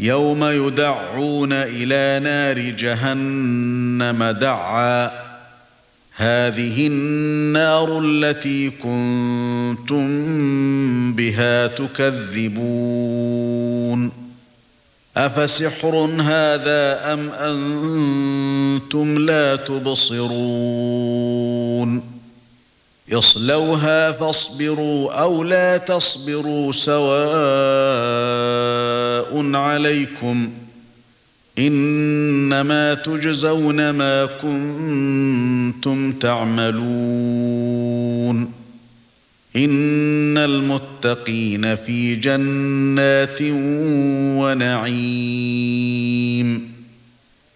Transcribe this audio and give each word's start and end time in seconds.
يوم 0.00 0.44
يدعون 0.44 1.52
إلى 1.52 2.20
نار 2.24 2.58
جهنم 2.58 4.24
دعا. 4.24 5.10
هذه 6.16 6.86
النار 6.86 8.00
التي 8.04 8.70
كنتم 8.70 10.06
بها 11.12 11.66
تكذبون. 11.66 13.00
أفسحر 15.16 15.96
هذا 16.20 17.12
أم 17.12 17.30
أنتم 17.30 19.18
لا 19.18 19.56
تبصرون؟ 19.56 21.10
اصلوها 23.12 24.12
فاصبروا 24.12 25.12
أو 25.12 25.42
لا 25.42 25.76
تصبروا 25.76 26.72
سواء 26.72 28.59
عليكم 29.56 30.50
إنما 31.58 32.94
تجزون 32.94 33.90
ما 33.90 34.26
كنتم 34.42 36.12
تعملون 36.12 37.80
إن 39.56 40.38
المتقين 40.38 41.74
في 41.76 42.16
جنات 42.16 43.38
ونعيم 44.40 45.90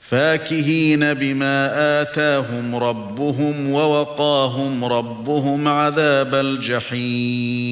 فاكهين 0.00 1.14
بما 1.14 1.70
آتاهم 2.02 2.76
ربهم 2.76 3.70
ووقاهم 3.70 4.84
ربهم 4.84 5.68
عذاب 5.68 6.34
الجحيم 6.34 7.66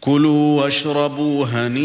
كلوا 0.00 0.62
واشربوا 0.62 1.46
هنيئا 1.46 1.76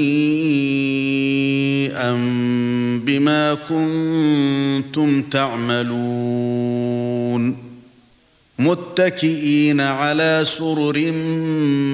بما 3.06 3.54
كنتم 3.54 5.22
تعملون. 5.22 6.86
متكئين 8.60 9.82
على 9.82 10.42
سرر 10.44 11.12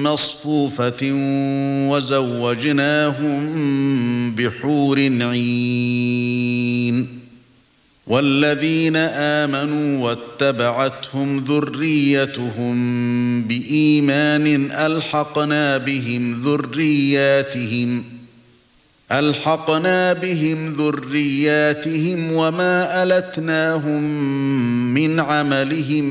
مصفوفة 0.02 1.12
وزوجناهم 1.90 3.40
بحور 4.34 4.98
عين. 5.20 7.21
والذين 8.06 8.96
آمنوا 8.96 10.04
واتبعتهم 10.04 11.38
ذريتهم 11.38 12.74
بإيمان 13.42 14.70
ألحقنا 14.72 15.78
بهم 15.78 16.32
ذرياتهم 16.32 18.04
ألحقنا 19.12 20.12
بهم 20.12 20.72
ذرياتهم 20.72 22.32
وما 22.32 23.02
ألتناهم 23.02 24.02
من 24.94 25.20
عملهم 25.20 26.04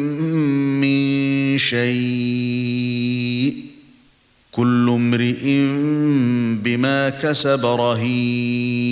من 0.81 1.57
شيء 1.57 3.55
كل 4.51 4.89
امرئ 4.89 5.43
بما 6.63 7.09
كسب 7.09 7.65
رهين. 7.65 8.91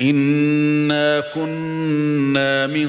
إنا 0.00 1.22
كنا 1.34 2.66
من 2.66 2.88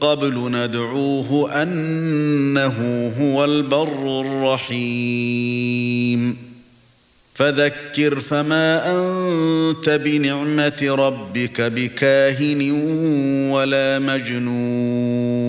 قبل 0.00 0.50
ندعوه 0.50 1.62
أنه 1.62 3.08
هو 3.20 3.44
البر 3.44 4.20
الرحيم 4.20 5.72
فذكر 7.34 8.20
فما 8.20 8.92
انت 8.92 9.90
بنعمه 9.90 10.82
ربك 10.82 11.60
بكاهن 11.60 12.70
ولا 13.50 13.98
مجنون 13.98 15.42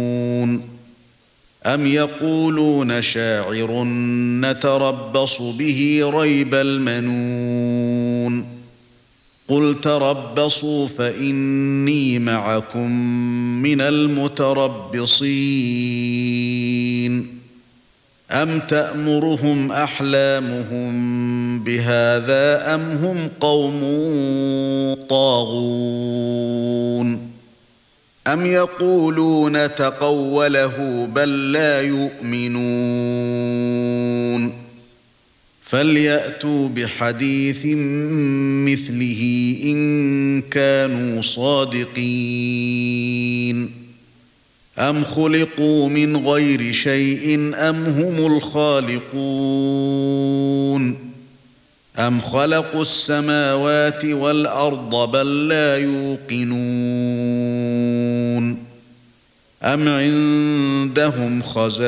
ام 1.66 1.86
يقولون 1.86 3.02
شاعر 3.02 3.84
نتربص 4.42 5.42
به 5.42 6.02
ريب 6.14 6.54
المنون 6.54 8.53
قل 9.54 9.76
تربصوا 9.82 10.88
فإني 10.88 12.20
معكم 12.20 12.92
من 13.62 13.82
المتربصين. 13.82 15.04
أَمْ 18.32 18.60
تَأْمُرُهُمْ 18.60 19.72
أَحْلَامُهُم 19.72 20.94
بِهَذَا 21.64 22.76
أَمْ 22.76 22.82
هُمْ 22.92 23.30
قَوْمٌ 23.40 23.80
طَاغُونَ؟ 25.10 25.70
أَمْ 28.28 28.46
يَقُولُونَ 28.46 29.76
تَقَوَّلَهُ 29.76 31.08
بَل 31.16 31.52
لَّا 31.52 31.82
يُؤْمِنُونَ؟ 31.82 32.64
فَلْيَأْتُوا 35.74 36.70
بِحَدِيثٍ 36.70 37.66
مِثْلِهِ 37.66 39.56
إِن 39.64 40.42
كَانُوا 40.42 41.22
صَادِقِينَ. 41.22 41.98
أَمْ 44.80 45.04
خُلِقُوا 45.04 45.90
مِنْ 45.90 46.18
غَيْرِ 46.18 46.72
شَيْءٍ 46.72 47.52
أَمْ 47.56 47.86
هُمُ 47.86 48.38
الْخَالِقُونَ؟ 48.38 49.14
أَمْ 52.00 52.20
خَلَقُوا 52.20 52.82
السَّمَاوَاتِ 52.82 54.06
وَالْأَرْضَ 54.06 55.12
بَل 55.12 55.48
لَّا 55.48 55.78
يُوقِنُونَ؟ 55.78 56.64
أَمْ 59.66 59.88
عِندَهُمْ 59.88 61.42
خَزَائِنُ 61.42 61.86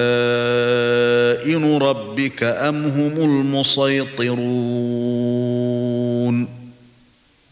رَبِّكَ 1.78 2.44
أَمْ 2.44 2.84
هُمُ 2.86 3.12
الْمُصَيْطِرُونَ 3.18 4.36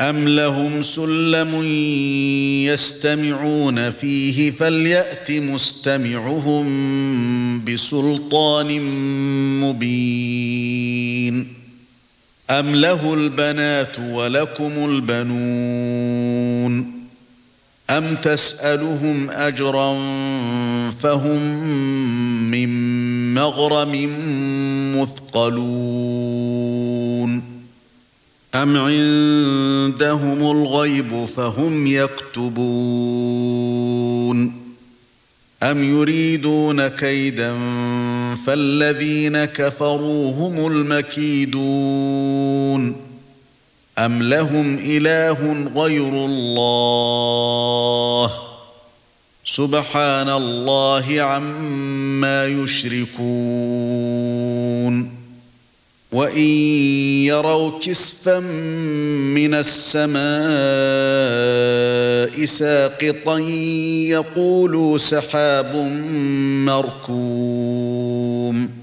أَمْ 0.02 0.28
لَهُمْ 0.28 0.82
سُلَّمٌ 0.82 1.64
يَسْتَمِعُونَ 2.72 3.90
فِيهِ 3.90 4.52
فَلْيَأْتِ 4.52 5.32
مُسْتَمِعُهُم 5.32 6.66
بِسُلْطَانٍ 7.66 8.82
مُبِينٍ 9.62 11.48
أَمْ 12.50 12.76
لَهُ 12.76 13.14
الْبَنَاتُ 13.14 14.00
وَلَكُمُ 14.00 14.72
الْبَنُونَ 14.90 16.24
أَمْ 17.98 18.16
تَسْأَلُهُمْ 18.16 19.30
أَجْرًا 19.30 19.94
فَهُمْ 20.90 21.42
مِنْ 22.52 22.70
مَغْرَمٍ 23.34 24.10
مُثْقَلُونَ 24.98 26.24
أَمْ 28.56 28.78
عِندَهُمُ 28.78 30.40
الْغَيْبُ 30.52 31.26
فَهُمْ 31.26 31.88
يَكْتُبُونَ 31.88 32.64
أَمْ 35.64 35.84
يُرِيدُونَ 35.84 36.88
كَيْدًا 36.88 37.54
فَالَّذِينَ 38.46 39.46
كَفَرُوا 39.46 40.32
هُمُ 40.32 40.68
الْمَكِيدُونَ 40.72 41.64
أَمْ 43.98 44.24
لَهُمْ 44.24 44.78
إِلَٰهٌ 44.78 45.68
غَيْرُ 45.76 46.26
اللَّهِ 46.26 47.74
سُبْحَانَ 49.46 50.30
اللَّهِ 50.30 51.22
عَمَّا 51.22 52.46
يُشْرِكُونَ 52.46 53.24
وَإِن 56.12 56.48
يَرَوْا 57.26 57.80
كِسْفًا 57.80 58.40
مِنَ 58.40 59.54
السَّمَاءِ 59.54 60.24
سَاقِطًا 62.46 63.38
يَقُولُوا 64.10 64.98
سَحَابٌ 64.98 65.76
مَّرْكُومٌ 66.66 68.83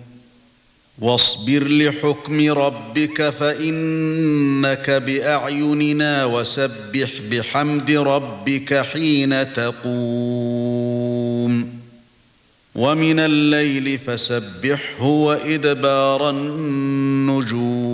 واصبر 1.01 1.67
لحكم 1.67 2.51
ربك 2.51 3.29
فإنك 3.29 4.89
بأعيننا 4.89 6.25
وسبح 6.25 7.09
بحمد 7.31 7.91
ربك 7.91 8.85
حين 8.93 9.53
تقوم. 9.53 11.01
ومن 12.75 13.19
الليل 13.19 13.99
فسبحه 13.99 15.03
وإدبار 15.03 16.29
النجوم. 16.29 17.90